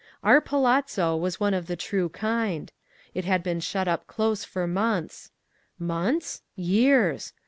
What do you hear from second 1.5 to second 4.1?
of the true kind. It had been shut up